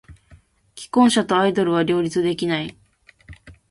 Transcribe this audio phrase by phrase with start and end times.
[0.73, 2.75] 既婚者とアイドルは両立できない。